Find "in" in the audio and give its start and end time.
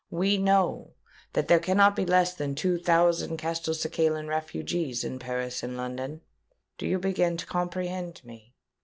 5.03-5.19